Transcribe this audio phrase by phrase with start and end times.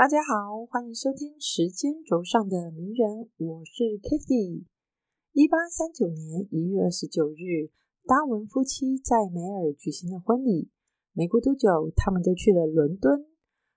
[0.00, 4.64] 大家好，欢迎收听时间轴上的名人，我是 Kitty
[5.34, 7.68] 一八三九年一月二十九日，
[8.06, 10.70] 达文夫妻在梅尔举行了婚礼。
[11.12, 13.26] 没过多久，他们就去了伦敦。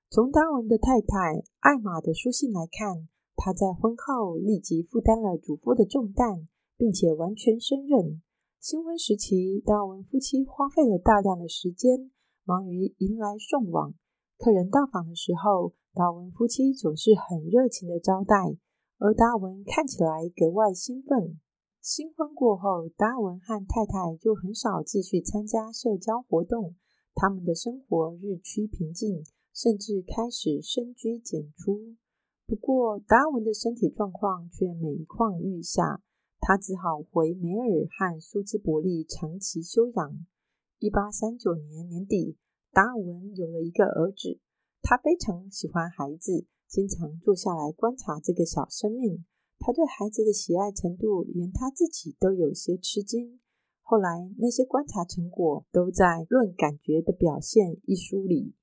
[0.09, 6.47] 从达文的太太艾玛的书信来看，他在婚后立即负担了主妇的重担，
[6.77, 8.21] 并且完全胜任。
[8.61, 12.09] 新婚时期，达文夫妻花费了大量的时间，
[12.45, 13.93] 忙于迎来送往。
[14.37, 18.57] 客人到访的时候，达文夫妻总是很热情的招待，
[18.97, 21.39] 而达文看起来格外兴奋。
[21.79, 26.73] 新婚过后，达文和太太就很少继续参加社交活动，
[27.13, 31.95] 他们的生活日趋平静，甚至开始深居简出。
[32.47, 36.01] 不过，达文的身体状况却每况愈下，
[36.39, 40.25] 他只好回梅尔和苏兹伯利长期休养。
[40.79, 42.35] 一八三九年年底，
[42.71, 44.39] 达文有了一个儿子。
[44.83, 49.23] 他非常喜欢孩子，经常坐下来观察这个小生命。
[49.57, 53.39] 他对孩子的喜爱程度，连他自己都有些吃惊。
[53.81, 58.55] 后来，那些观察成果都在《论感觉的表现》一书里。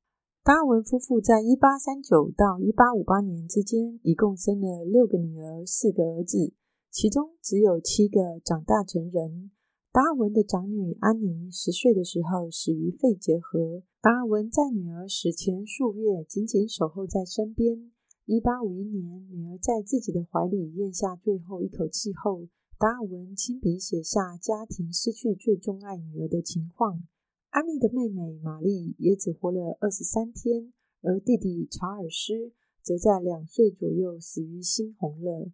[0.43, 6.53] 达尔文夫妇在1839到1858年之间，一共生了六个女儿，四个儿子，
[6.91, 9.51] 其中只有七个长大成人。
[9.91, 13.83] 达尔文的长女安妮十岁的时候死于肺结核。
[14.03, 17.93] 达尔文在女儿死前数月紧紧守候在身边。
[18.25, 22.49] 1851年，女儿在自己的怀里咽下最后一口气后，
[22.79, 27.03] 达尔文亲笔写下家庭失去最钟爱女儿的情况。
[27.51, 35.51] 安妮的妹妹玛丽也只活了二十三天，而弟弟查尔斯则在两岁左右死于猩红热。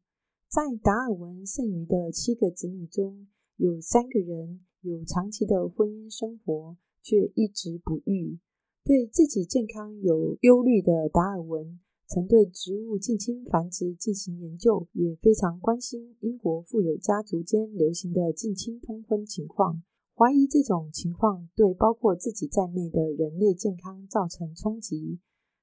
[0.48, 6.76] 在达尔文剩余的七个子女中，有三个人有长期的婚姻生活，
[7.06, 8.40] 却一直不愈。
[8.82, 11.78] 对自己健康有忧虑的达尔文，
[12.08, 19.84] 曾对植物近亲繁殖进行研究，也非常关心英国富有家族间流行的近亲通婚情况，
[20.16, 25.20] 怀疑这种情况对包括自己在内的人类健康造成冲击。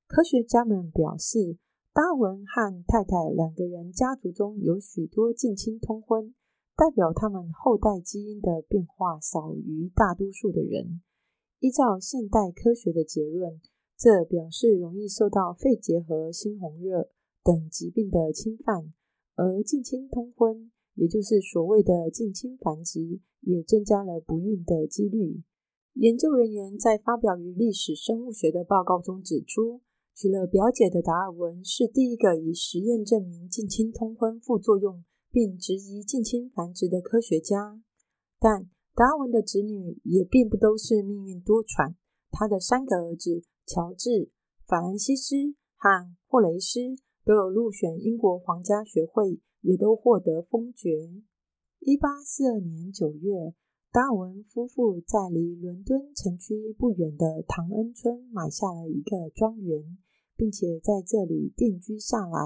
[0.07, 1.57] 科学家们表示，
[1.91, 6.33] 达尔文和太太两个人家族中有许多近亲通婚。
[6.75, 11.01] 代表他们后代基因的变化少于大多数的人。
[11.63, 13.61] 依照现代科学的结论，
[13.97, 17.07] 这表示容易受到肺结核、猩红热
[17.41, 18.93] 等疾病的侵犯。
[19.35, 25.41] 而近亲通婚，也就是所谓的近亲繁殖，也增加了不孕的几率。
[25.93, 29.79] 研究人员在发表于《历史生物学》的报告中指出，
[30.13, 35.05] 娶了表姐的达尔文是第一个以实验证明近亲通婚副作用。
[35.31, 37.81] 并质疑近亲繁殖的科学家，
[38.39, 41.95] 但达尔文的子女也并不都是命运多舛。
[42.29, 44.29] 他的三个儿子乔治、
[44.67, 45.35] 法兰西斯
[45.75, 46.79] 和霍雷斯
[47.25, 50.89] 都有入选英国皇家学会，也都获得封爵。
[51.79, 53.55] 一八四二年九月，
[53.91, 59.97] 达尔文夫妇在离伦敦城区不远的唐恩村买下了一个庄园，
[60.37, 62.39] 并且在这里定居下来。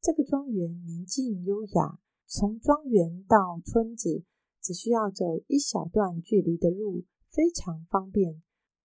[0.00, 1.98] 这个庄园宁静优雅。
[2.34, 4.24] 从庄园到村子
[4.62, 8.40] 只需要走一小段距离的路，非常方便。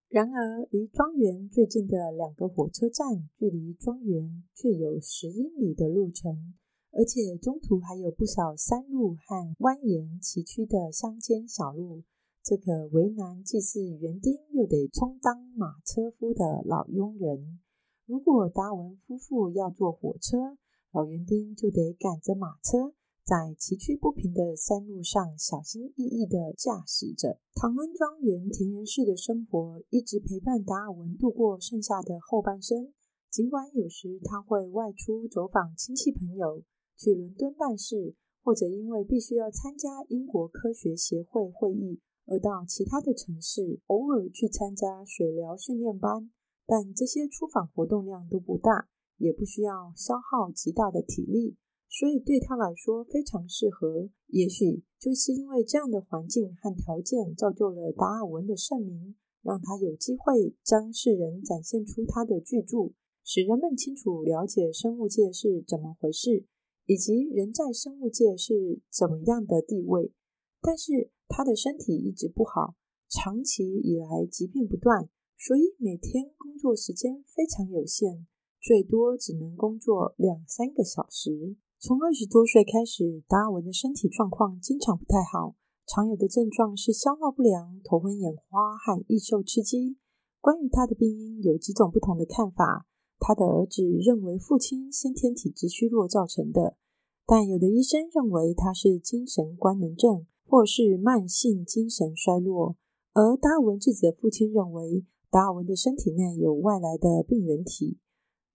[0.08, 6.54] 然而，离庄园最近的两个火车站距离庄园却有十英里的路程，
[6.92, 12.02] 而且中途还有不少山路和蜿蜒崎岖的乡间小路，
[12.42, 17.60] 这可为难既是园丁又得充当马车夫的老佣人。
[18.06, 20.56] 如果达文夫妇要坐火车，
[20.92, 22.94] 老园丁就得赶着马车。
[23.28, 27.38] 在崎岖不平的山路上，小心翼翼地驾驶着。
[27.52, 32.94] 唐恩庄园田园式的生活一直陪伴达尔文度过剩下的后半生。
[33.30, 36.62] 尽管有时他会外出走访亲戚朋友，
[36.96, 46.30] 去伦敦办事，或者因为必须要参加英国科学协会会议而到其他的城市，偶尔去参加水疗训练班，
[46.64, 48.88] 但这些出访活动量都不大，
[49.18, 51.58] 也不需要消耗极大的体力。
[51.88, 54.10] 所以对他来说非常适合。
[54.28, 62.92] 也许就是因为这样的环境和条件，造就了达尔文的盛名，让他有机会将世人展现出他的巨著，
[63.24, 66.44] 使人们清楚了解生物界是怎么回事，
[66.84, 70.12] 以及人在生物界是怎么样的地位。
[70.60, 72.74] 但是他的身体一直不好，
[73.08, 75.08] 长期以来疾病不断，
[75.38, 78.26] 所以每天工作时间非常有限，
[78.60, 81.56] 最多只能工作两三个小时。
[81.80, 85.54] 从二十多岁开始，达尔文的身体状况经常不太好，
[85.86, 89.96] 常有的症状是消化不良、头昏眼花和易受刺激。
[90.40, 92.88] 关于他的病因，有几种不同的看法。
[93.20, 96.76] 他的儿子认为父亲先天体质虚弱造成的，
[97.24, 102.74] 但有的医生认为他是精神官能症或是慢性精神衰弱。
[103.12, 107.98] 而达尔文自己的父亲认为，达尔文的身体内有外来的病原体。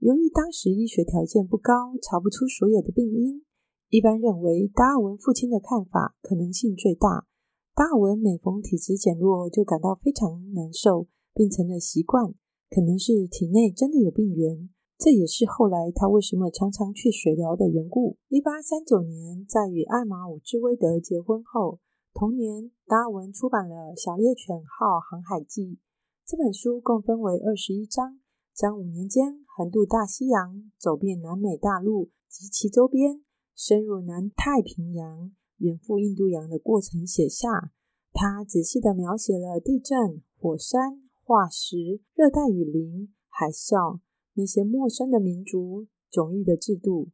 [0.03, 3.41] 由于当时医学条件不高，查不出所有的病因，
[3.87, 7.25] 一般认为达尔文父亲的看法可能性最大。
[7.73, 12.33] 达尔文每逢体质减弱，就感到非常难受，并成了习惯，
[12.69, 14.69] 可能是体内真的有病源。
[14.97, 18.17] 这也是后来他为什么常常去水疗的缘故。
[18.27, 21.79] 一八三九年，在与艾玛·伍兹威德结婚后，
[22.13, 25.61] 同年达尔文出版了《小猎犬号航海记》
[26.27, 28.19] 这本书，共分为二十一章。
[28.53, 33.23] 将五年间横渡大西洋、走遍南美大陆及其周边、
[33.55, 37.71] 深入南太平洋、远赴印度洋的过程写下。
[38.11, 43.99] 他仔细地描写了地震、火山、化石、热带雨林、海啸、
[44.35, 47.09] 那些陌生的民族、迥异的制度。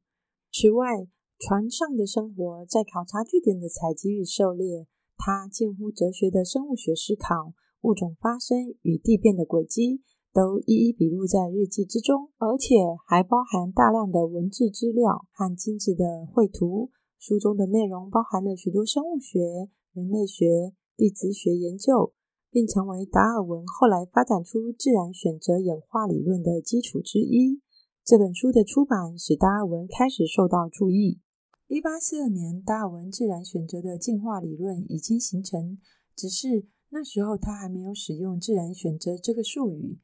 [0.51, 1.07] 此外，
[1.37, 7.53] 船上的生活，在考察据点的采集与狩猎，他近乎哲学的生物学思考、
[7.83, 10.03] 物种发生与地变的轨迹。
[10.33, 12.75] 都一一笔录在日记之中，而且
[13.07, 16.91] 还包含大量的文字资料和精致的绘图。
[17.17, 22.13] 书中的内容包含了许多生物学、人类学、地质学研究，
[22.49, 27.61] 并成为达尔文后来发展出自然选择演化理论的基础之一。
[28.05, 31.19] 这本书的出版使达尔文开始受到注意。
[31.67, 35.77] 一八四二年，达尔文自然选择的进化理论已经形成，
[36.15, 39.99] 只是那时候他还没有使用“自然选择”这个术语。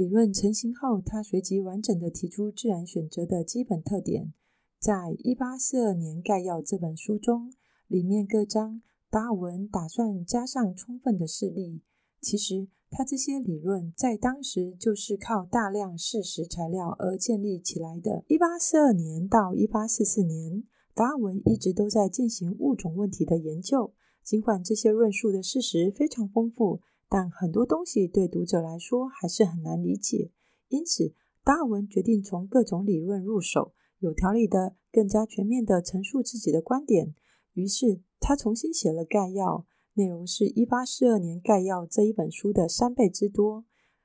[0.00, 4.32] 理论成型后，他随即完整地提出自然选择的基本特点。
[4.78, 7.52] 在一八四二年概要这本书中，
[7.86, 8.80] 里面各章
[9.10, 11.82] 达尔文打算加上充分的事例。
[12.18, 18.24] 其实，他这些理论在当时就是靠大量事实材料而建立起来的。
[18.26, 20.64] 一八四二年到一八四四年，
[20.94, 23.92] 达尔文一直都在进行物种问题的研究，
[24.24, 26.80] 尽管这些论述的事实非常丰富。
[27.12, 30.30] 但很多东西对读者来说还是很难理解，
[30.68, 31.12] 因此
[31.42, 37.12] 达尔文决定从各种理论入手，有条理的、更加全面的陈述自己的观点。
[37.54, 43.64] 于是他重新写了概要，内容是一八四二年概要这一本书的三倍之多，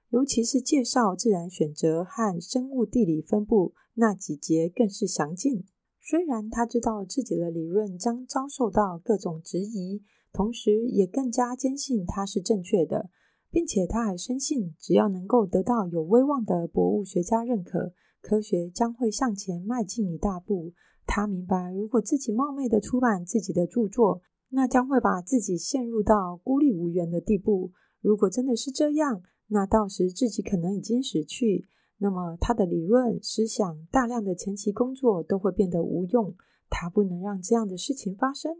[0.09, 5.63] 尤其是介绍自然选择和生物地理分布那几节更是详尽。
[6.01, 10.01] 虽然他知道自己的理论将遭受到各种质疑。
[10.35, 13.09] 同时，也更加坚信它是正确的，
[13.49, 20.73] 并且他还深信，只要能够得到有威望的博物学家认可，科学将会向前迈进一大步。
[21.07, 27.71] 他明白，如果自己冒昧的出版自己的著作，那将会把自己陷入到孤立无援的地步。
[28.01, 31.65] 如果真的是这样，那到时自己可能已经死去，
[31.99, 36.35] 那么他的理论、思想、大量的前期工作都会变得无用。
[36.69, 38.51] 他不能让这样的事情发生。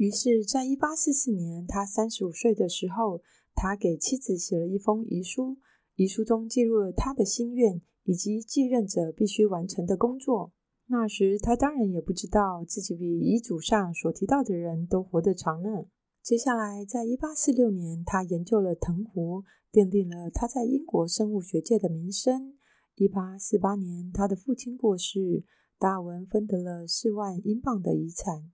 [0.00, 3.20] 于是，在一八四四年，他三十五岁的时候，
[3.54, 5.58] 他给妻子写了一封遗书。
[5.94, 10.54] 遗书中记录了他的心愿以及继任者必须完成的工作。
[10.86, 15.84] 那时，他当然也不知道自己比遗嘱上所提到的人都活得长呢。
[16.22, 22.54] 接下来，在一八四六年，他研究了藤壶，奠定了他在英国生物学界的名声。
[22.94, 25.44] 一八四八年，他的父亲过世，
[25.78, 28.50] 达尔文分得了四万英镑的遗产。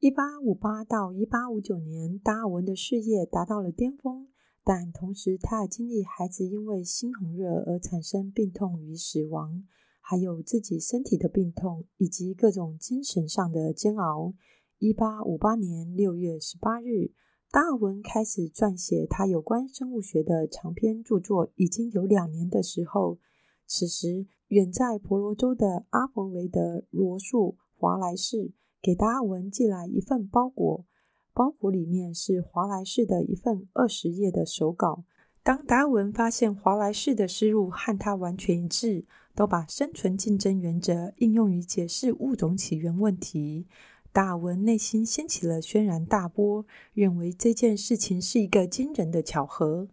[0.00, 4.28] 一八五八到一八五九年，达尔文的事业达到了巅峰，
[4.62, 9.64] 但同时他也经历孩子因为猩红热而产生病痛与死亡，
[10.00, 14.34] 还有自己身体的病痛以及各种精神上的煎熬。
[14.78, 17.10] 一八五八年六月十八日，
[17.50, 23.18] 达尔文开始撰写他有关生物学的长篇著作，已经有两年的时候，
[23.66, 28.52] 此时远在婆罗洲的阿冯雷德罗素华莱士。
[28.80, 30.84] 给达尔文寄来一份包裹，
[31.32, 35.04] 包裹里面是华莱士的一份二十页的手稿。
[35.42, 39.04] 当达尔文发现华莱士的思路和他完全一致，
[39.34, 43.66] 都把生存竞争原则应用于解释物种起源问题，
[44.12, 49.88] 达尔文内心掀起了轩然大波，认为这件事情是一个惊人的巧合。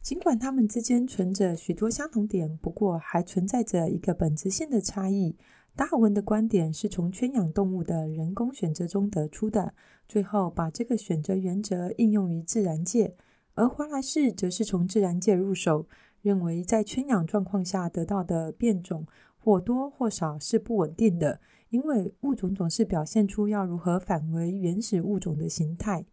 [0.00, 5.36] 尽管他们之间存着许多相同点，不过还存在着一个本质性的差异。
[5.74, 9.74] 达尔文的观点是从圈养动物的人工选择中得出的，
[10.06, 13.14] 最后把这个选择原则应用于自然界；
[13.54, 15.86] 而华莱士则是从自然界入手，
[16.20, 19.06] 认为在圈养状况下得到的变种
[19.38, 26.04] 或多或少是不稳定的，因为物种总是表现出要如何返回原始物种的形态。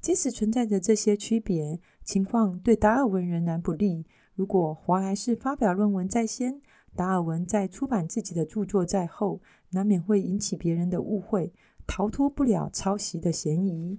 [0.00, 4.04] 即使存在着这些区别，情况对达尔文仍然不利。
[4.34, 6.60] 如果华莱士发表论文在先，
[6.96, 9.40] 达尔文在出版自己的著作在后，
[9.70, 11.52] 难免会引起别人的误会，
[11.86, 13.98] 逃脱不了抄袭的嫌疑。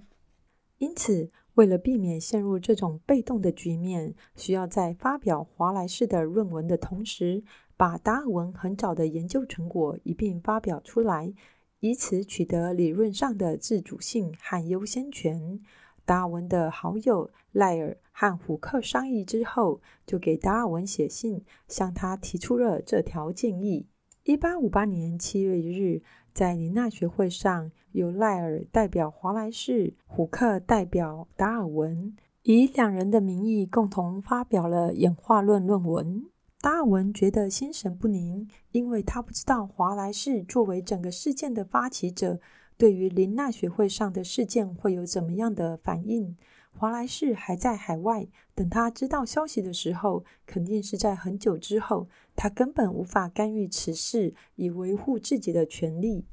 [0.78, 7.42] 因此，为了避免陷入这种被动的局面，需要在发表华莱士的论文的同时，
[7.76, 11.32] 把达尔文很早的研究成果一并发表出来，
[11.80, 15.60] 以此取得理论上的自主性和优先权。
[16.04, 23.86] 达尔文的好友赖尔和胡克商议之后，就给达尔文写信，向他提出了这条建议。
[24.24, 26.02] 一八五八年七月一日，
[26.34, 36.26] 在林纳学会上，由赖尔代表华莱士，胡克代表达尔文，以两人的名义共同发表了演化论论文。
[36.60, 42.38] 达尔文觉得心神不宁，因为他不知道华莱士作为整个事件的发起者。
[42.80, 46.34] 对于林纳学会上的事件会有怎么样的反应？
[46.70, 52.08] 华莱士还在海外，等他知道消息的时候，肯定是在很久之后。
[52.34, 56.24] 他根本无法干预此事，以维护自己的权利。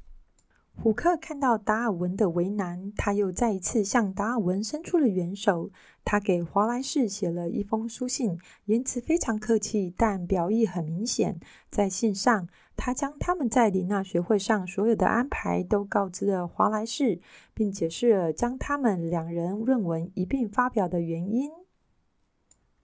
[0.74, 5.70] 虎克看到达尔文的为难，他又再一次向达尔文伸出了援手。
[6.02, 11.38] 他给华莱士写了一封书信，言辞非常客气，但表意很明显。
[11.68, 17.20] 在信上，他将他们在林纳学会上所有的安排都告知了华莱士，
[17.52, 21.50] 并解释了将他们两人论文一并发表的原因。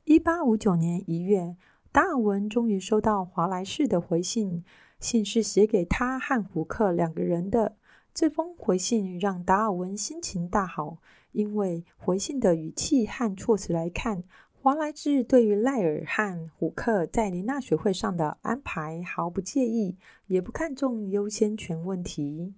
[0.02, 1.56] 一八五九年一月，
[1.92, 4.64] 达尔文终于收到华莱士的回信，
[4.98, 7.76] 信是写给他和胡克两个人的。
[8.12, 10.98] 这封回信让达尔文心情大好，
[11.32, 14.24] 因为回信的语气和措辞来看，
[14.64, 22.54] 华莱士对于赖尔和虎克在林纳学会上的安排毫不介意，也不看重优先权问题。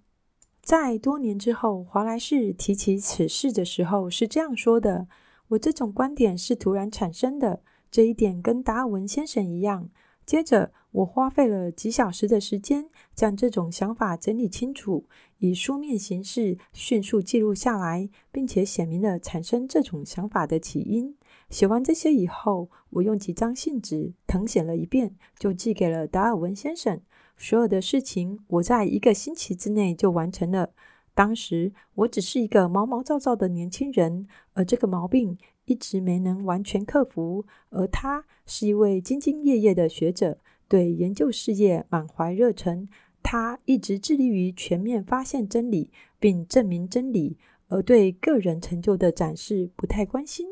[0.62, 5.08] 在多年之后，华莱士提起此事的时候是这样说的
[5.50, 7.60] ：“我这种观点是突然产生的，
[7.90, 9.90] 这一点跟达尔文先生一样。”
[10.24, 15.04] 接着，我花费了几小时的时间，将这种想法整理清楚，
[15.38, 21.16] 以书面形式迅速记录下来，并且写明了产生这种想法的起因。
[21.48, 27.00] 写完这些以后，我用几张信纸誊写了一遍，就寄给了达尔文先生。
[27.36, 30.70] 所有的事情，我在一个星期之内就完成了。
[31.14, 35.38] 当时我只是一个毛毛躁躁的年轻人，而这个毛病。
[35.68, 40.38] 一直没能完全克服，而他是一位兢兢业业的学者，
[40.68, 42.88] 对研究事业满怀热忱。
[43.20, 47.36] 他一直致力于全面发现真理并证明真理，
[47.66, 50.46] 而对个人成就的展示不太关心。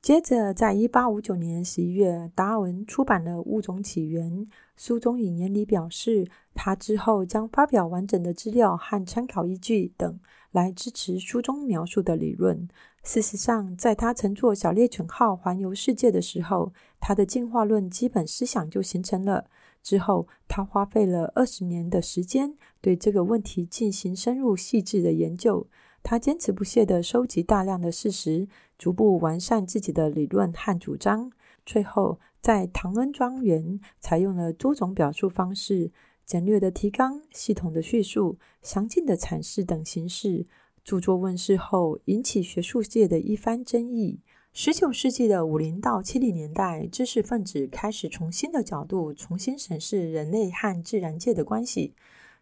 [0.00, 4.30] 接着，在一八五九年十一月，达尔文出版了《物种起源》，
[4.76, 10.20] 书中引言里表示，他之后将发表完整的资料和参考依据等，
[10.52, 12.68] 来支持书中描述的理论。
[13.02, 19.46] 事实上，在他乘坐小猎犬号环游世界的时候，他的进化论基本思想就形成了。
[19.82, 25.66] 之后，他花费了二十年的时间对这个问题进行深入细致的研究。
[26.00, 31.30] 他坚持不懈地收集大量的事实，逐步完善自己的理论和主张。
[31.66, 35.90] 最后，在唐恩庄园采用了多种表述方式、
[36.24, 40.46] 简略的提纲、系统的叙述、详尽的阐释等形式。
[40.84, 44.20] 著作问世后，引起学术界的一番争议。
[44.54, 51.94] 十九世纪的五零到七零年代，知识分子开始从新的角度重新审视人类和自然界的关系。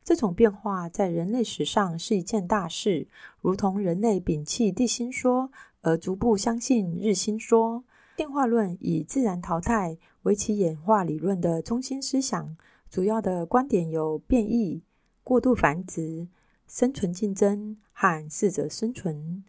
[0.04, 3.08] 这种变化在人类史上是一件大事，
[3.40, 5.50] 如同人类摒弃地心说
[5.86, 7.84] 而逐步相信日心说。
[8.16, 12.56] 进化论以自然淘汰为其演化理论的中心思想，
[12.90, 14.82] 主要的观点有变异、
[15.22, 16.26] 过度繁殖。
[16.66, 19.44] 生存竞争和适者生存。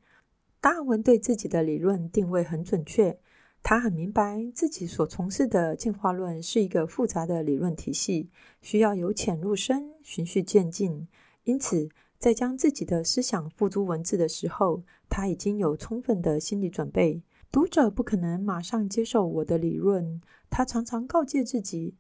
[0.61, 3.17] 达尔文对自己的理论定位很准确，
[3.63, 8.29] 他很明白自己所从事的进化论是一个复杂的理论体系，
[8.61, 11.07] 需要由浅入深、循序渐进。
[11.45, 17.21] 因此，在将自己的思想付诸文字的时候，他已经有充分的心理准备。
[17.51, 21.95] 读者不可能马上接受我的理论，他常常告诫自己，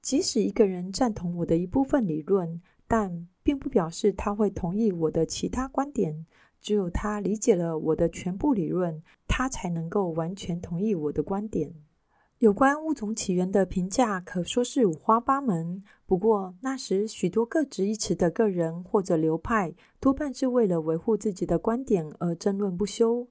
[0.00, 2.60] 即使一个人赞同我的一部分理论。
[2.86, 6.26] 但并不表示他会同意我的其他观点。
[6.60, 11.74] 只有他理解了我的全部理论，他才能够完全同意我的观点。
[12.44, 15.82] 有关物种起源的评价可说是五花八门。
[16.04, 23.26] 不过那时许多各执一词的个人或者流派，多半是为了维护自己的观点而争论不休。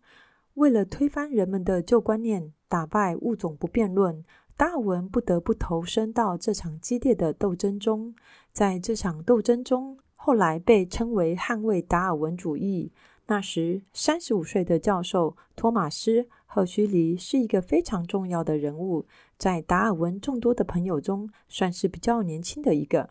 [0.56, 4.26] 为了推翻人们的旧观念，打败物种不辩论。
[4.58, 8.16] 达尔文不得不投身到这场激烈的斗争中，
[8.52, 12.92] 在这场斗争中，后来被称为捍卫达尔文主义。
[13.34, 19.08] 那时，三十五岁的教授托马斯·赫胥黎是一个非常重要的人物。
[19.40, 23.10] 在达尔文众多的朋友中算是比较年轻的一个。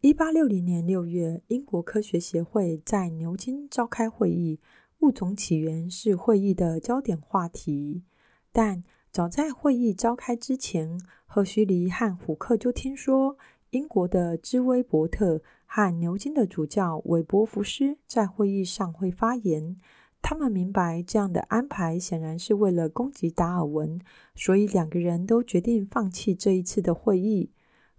[0.00, 4.58] 一八六零年六月，英国科学协会在牛津召开会议，
[4.98, 8.02] 物种起源是会议的焦点话题。
[8.50, 8.82] 但
[9.12, 13.38] 早在会议召开之前，赫胥黎和胡克就听说
[13.70, 15.40] 英国的芝威伯特
[15.76, 19.76] 和牛津的主教韦伯福斯在会议上会发言。
[20.22, 24.00] 他们明白这样的安排显然是为了攻击达尔文，
[24.36, 27.50] 所以两个人都决定放弃这一次的会议。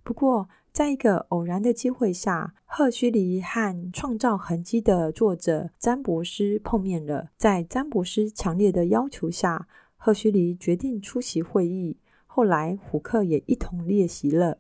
[0.06, 7.32] 不过，在一个偶然的机会下，赫胥黎和《创造痕迹》的作者詹伯斯碰面了。
[7.36, 9.68] 在詹伯斯强烈的要求下，
[9.98, 11.98] 赫胥黎决定出席会议。
[12.26, 14.60] 后来，虎克也一同列席了。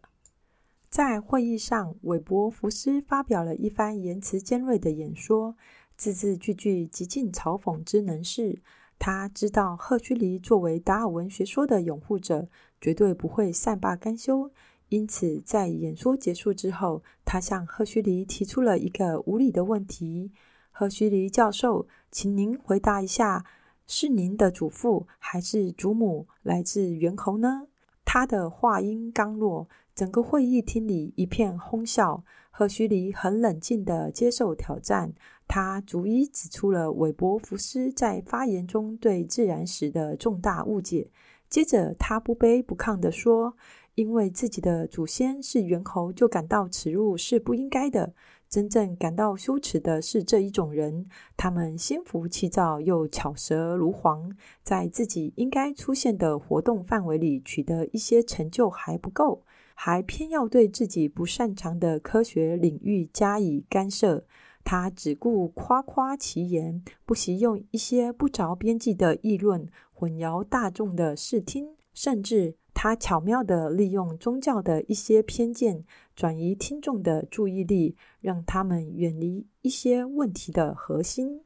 [0.95, 5.57] 在会议上，韦伯福斯发表了一番言辞尖锐的演说，
[5.97, 8.61] 字字句句极尽嘲讽之能事。
[8.97, 12.47] 他知道赫胥黎作为达尔文学说的拥护者，
[12.79, 14.49] 绝对不会善罢甘休。
[14.87, 20.31] 因此，在演说结束之后，他向赫胥黎提出了一个无理的问题
[20.71, 23.43] ：“赫胥黎教授，请您回答一下，
[23.85, 27.67] 是您的祖父还是祖母来自猿猴呢？”
[28.07, 32.23] 他的话音刚落，整个会议厅里一片哄笑。
[32.51, 35.13] 赫胥黎很冷静地接受挑战，
[35.47, 41.09] 他逐一指出了韦伯福斯在发言中对自然史的重大误解。
[41.49, 43.55] 接着，他不卑不亢地说。
[43.95, 48.13] 因为自己的祖先是猿猴，就感到耻辱是不应该的。
[48.49, 59.43] 真正感到羞耻的是这一种人，他们心浮气躁又巧舌如簧，在自己应该出现的活动范围里取得一些成就还不够，
[59.75, 64.25] 还偏要对自己不擅长的科学领域加以干涉。
[64.63, 72.55] 他只顾夸夸其言，不惜用一些不着边际的议论混淆大众的视听，甚至。
[72.77, 81.41] 他巧妙地利用宗教的一些偏见，转移听众的注意力，让他们远离一些问题的核心。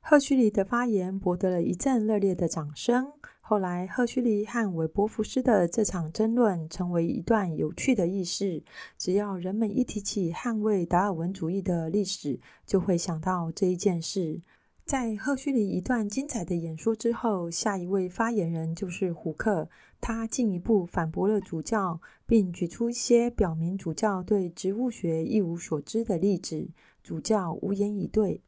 [0.00, 3.12] 赫胥黎的发言博得了一阵热烈的掌声。
[3.48, 8.62] 后来，赫胥黎和韦伯福斯的这场争论成为一段有趣的轶事。
[8.98, 14.42] 只要人们一提起捍卫达尔文主义的历史，就会想到这一件事。
[14.84, 19.70] 在赫胥黎一段精彩的演说之后，下一位发言人就是胡克。
[19.98, 26.68] 他进一步反驳了主教，并举出一些表明主教对植物学一无所知的例子。
[27.02, 28.42] 主教无言以对。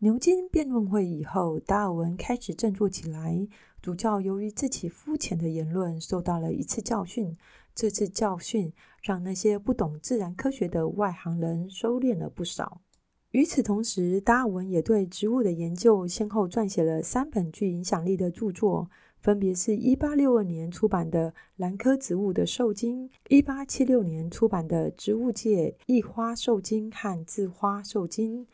[0.00, 3.46] 牛津辩论会以后，达尔文开始振作起来。
[3.82, 7.36] 主教由于自己肤浅的言论，受到了一次教训。
[7.74, 12.80] 这次教训让那些不懂自然科学的外行人收敛了不少。
[13.32, 28.46] 与此同时，达尔文也对植物的研究先后撰写了三本具影响力的著作，分别是一八六二年出版的《兰科植物的受精》，一八七六年出版的《植物界异花受精和自花受精》，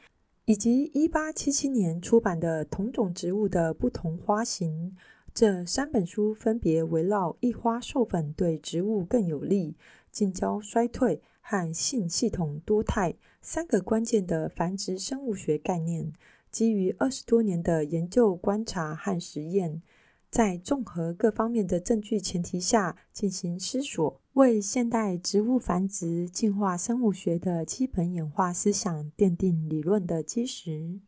[0.46, 4.96] 以及一八七七年出版的《同种植物的不同花型》。
[5.34, 9.76] 这三本书分别围绕异花授粉对植物更有利、
[10.10, 13.14] 近交衰退和性系统多态。
[13.40, 16.12] 三个关键的繁殖生物学概念，
[16.50, 19.80] 基于二十多年的研究、观察和实验，
[20.28, 30.98] 在综合各方面的证据前提下进行思索，为现代植物繁殖进化生物学的基本演化思想奠定理论的基石。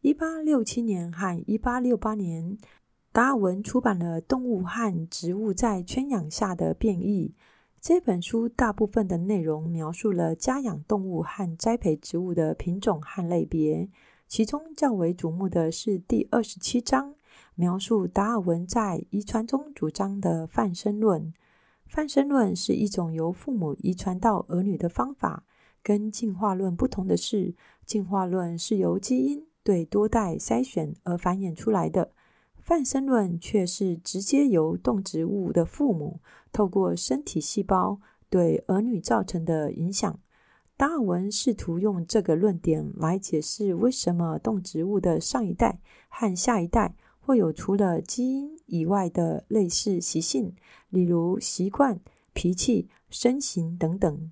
[0.00, 2.58] 一八六七年和一八六八年，
[3.18, 7.34] 达尔文出版了《动物和植物在圈养下的变异》。
[7.80, 13.88] 这本书大部分的内容描述了家养动物和栽培植物的品种和类别，
[14.28, 17.16] 其中较为瞩目的是第二十七章，
[17.56, 21.34] 描述达尔文在遗传中主张的泛生论。
[21.88, 25.42] 泛生论是一种由父母遗传到儿女的方法，
[25.82, 32.12] 跟进化论不同的是，进化论是由基因对多代筛选而繁衍出来的。
[32.68, 36.20] 泛生论却是直接由动植物的父母
[36.52, 40.20] 透过身体细胞对儿女造成的影响。
[40.76, 50.54] 达尔文试图用这个论点来解释为什么动植物的上一代和下一代会有除了基因以外的类似习性，
[50.90, 51.98] 例如习惯、
[52.34, 54.30] 脾气、身形等等。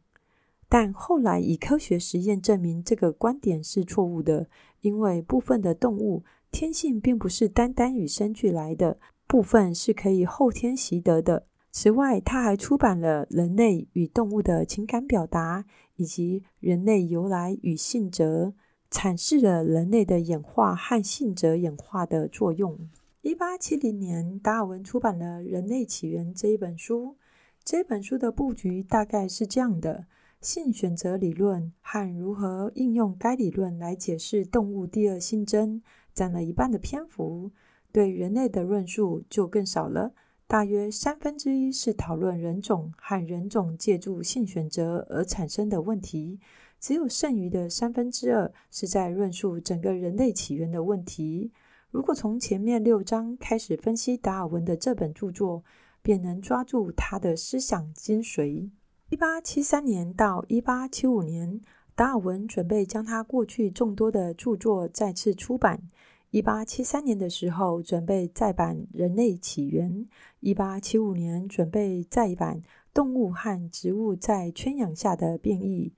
[0.69, 4.47] 但后来以科学实验证明这个观点是错误的，
[4.83, 6.23] 因为部分的动物。
[6.51, 11.47] 天性并不是单单与生俱来的，部分是可以后天习得的。
[11.71, 15.63] 此外，他还出版了《人类与动物的情感表达》
[15.97, 18.47] 以及《人类由来与性则》，
[18.91, 22.79] 阐释了人类的演化和性则演化的作用。
[23.21, 27.17] 一八七零年，达尔文出版了《人类起源》这一本书。
[27.63, 30.07] 这本书的布局大概是这样的：
[30.41, 35.83] 性选择理论和如何应用该理论来解释动物第二性征
[36.17, 37.53] 占了一半的篇幅，
[37.93, 40.15] 对人类的论述就更少了。
[40.47, 46.41] 大约三分之一是讨论人种和人种借助性选择而产生的问题，
[46.81, 51.53] 只有剩余的三分之二是在论述整个人类起源的问题。
[51.91, 55.63] 如果从前面六章开始分析达尔文的这本著作，
[56.01, 58.71] 便能抓住他的思想精髓。
[59.11, 61.61] 一八七三年到一八七五年，
[61.95, 65.83] 达尔文准备将他过去众多的著作再次出版。
[66.37, 69.91] 一八七三年的时候，准备再版《人类起源》；
[70.41, 72.61] 一八七五年，准备再版
[72.93, 75.89] 《动物和植物在圈养下的变异》。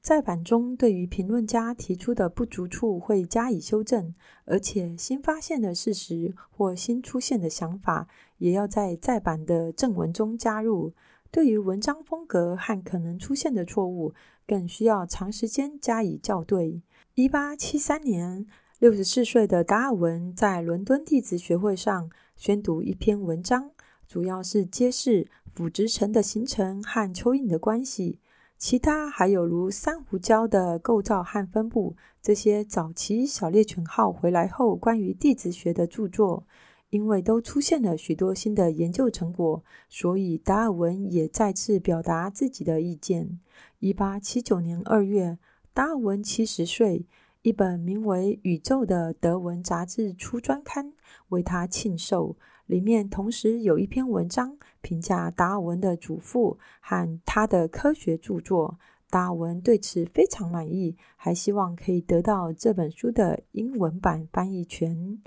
[0.00, 4.14] 再版中，对于评论家提出的不足处会加以修正，
[4.46, 10.94] 而且新发现的事实或新出现的想法也要在再版的正文中加入。
[11.30, 14.14] 对于文章风格和可能出现的错误，
[14.46, 16.80] 更需要长时间加以校对。
[17.14, 18.46] 一八七三年，
[18.82, 23.70] 六十四岁的达尔文在伦敦弟子学会上宣读一篇文章，
[24.08, 28.18] 主要是揭示腐殖层的形成和蚯蚓的关系。
[28.58, 36.44] 其他还有如珊瑚礁的构造和分布，这些早期小猎犬号回来后关于地质学的著作，
[36.90, 43.38] 因为都出现了许多新的研究成果，所以达尔文也再次表达自己的意见。
[43.78, 45.38] 一八七九年二月，
[45.72, 47.06] 达尔文七十岁，
[47.42, 50.92] 一本名为《宇宙》的德文杂志出专刊，
[51.30, 52.36] 为他庆寿。
[52.66, 58.78] 里面同时有一篇文章评价达尔文的祖父和他的科学著作，
[59.10, 65.20] 达尔文对此非常满意，还希望可以得到这本书的英文版翻译权。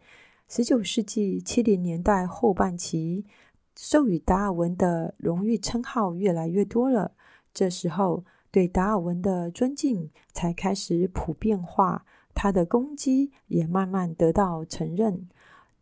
[0.48, 3.26] 十九世纪七零年代后半期，
[3.76, 7.12] 授予达尔文的荣誉称号越来越多了，
[7.54, 8.24] 这时候
[8.56, 15.28] 对达尔文的尊敬才开始普遍化，他的功绩也慢慢得到承认。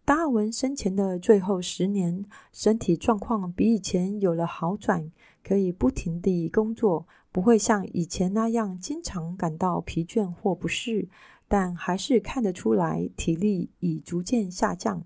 [0.03, 5.11] 达尔文生前的最后十年，身体状况比以前有了好转，
[5.43, 11.07] 可以不停地工作，不会像以前那样经常感到疲倦或不适，
[11.47, 15.03] 但还是看得出来体力已逐渐下降。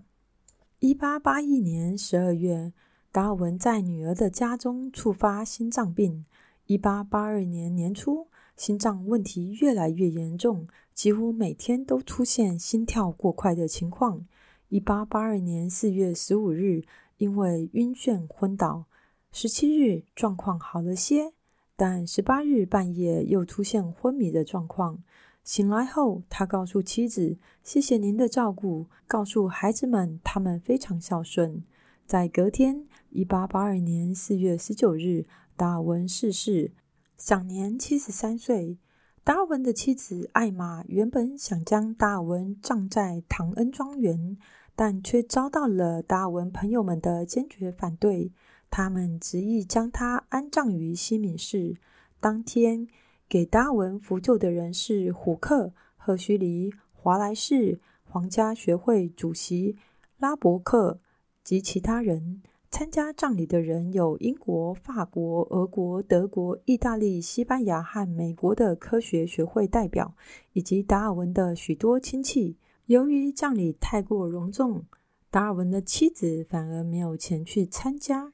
[0.78, 2.72] 一八八一年十二月，
[3.12, 6.24] 达尔文在女儿的家中触发心脏病。
[6.68, 14.26] 一八八二年年初，心脏问题越来越严重，几乎每天都出现心跳过快的情况。
[14.68, 16.84] 一八八二年四月十五日，
[17.16, 18.84] 因为晕眩昏倒。
[19.32, 21.32] 十七日状况好了些，
[21.74, 25.02] 但十八日半夜又出现昏迷的状况。
[25.42, 31.62] 醒来后，他告诉妻子：“谢谢您的照顾。”告诉孩子们，他们非常孝顺。
[32.04, 35.26] 在隔天，一八八二年四月十九日，
[35.58, 36.70] 达尔文逝世，
[37.16, 38.78] 享年七十三岁。
[39.24, 44.38] 达尔文的妻子艾玛原本想将达尔文葬在唐恩庄园，
[44.76, 48.30] 但却遭到了达尔文朋友们的坚决反对。
[48.70, 51.74] 他们执意将他安葬于西敏寺。
[52.20, 52.86] 当天，
[53.28, 59.76] 给达尔文扶柩的人是虎克、赫胥黎、华莱士、皇家学会主席
[60.18, 61.00] 拉伯克
[61.42, 62.42] 及其他人。
[62.78, 70.14] 参加葬礼的人有英国、法国、俄国、德国、意大利、西班牙和美国的科学学会代表，
[70.52, 72.56] 以及达尔文的许多亲戚。
[72.86, 74.84] 由于葬礼太过隆重，
[75.28, 78.32] 达尔文的妻子反而没有前去参加。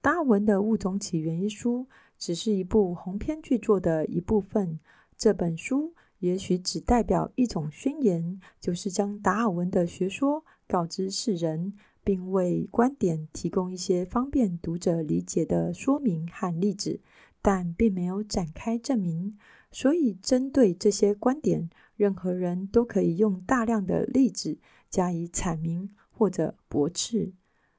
[0.00, 4.78] 达尔文的《物种起源》一书只是一部鸿篇巨作的一部分。
[5.16, 11.74] 这本书也许只代表一种宣言，就是将达尔文的学说告知世人。
[12.04, 17.00] 并为观点提供一些方便读者理解的说明和例子，
[17.40, 19.36] 但并没有展开证明。
[19.70, 24.58] 所以，针对这些观点，任何人都可以用大量的例子
[24.90, 27.32] 加以阐明或者驳斥。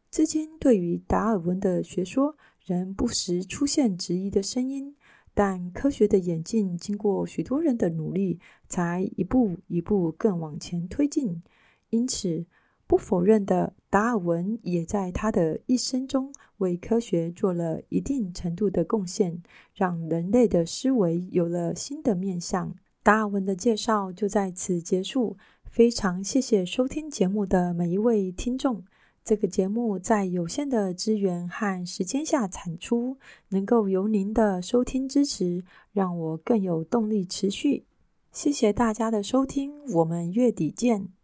[0.10, 4.96] 至今，对于达尔文的学说，仍不时出现质疑的声音。
[5.36, 11.42] 但科学的演进经过许多人的努力，才一步一步更往前推进。
[11.90, 12.46] 因此，
[12.86, 19.42] 不否认的，达尔文也在他的一生中为科学做了一定程度的贡献，
[19.74, 22.76] 让人类的思维有了新的面向。
[23.02, 25.38] 达尔文的介绍就在此结束。
[25.70, 28.84] 非常谢谢收听节目的每一位听众。
[29.26, 33.18] 这个节目在有限的资源和时间下产出，
[33.50, 37.86] 能够由您的收听支持，让我更有动力持续。
[38.32, 41.23] 谢谢大家的收听，我们月底见。